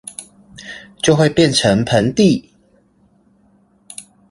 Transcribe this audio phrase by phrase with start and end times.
[0.99, 2.51] 就會變成盆地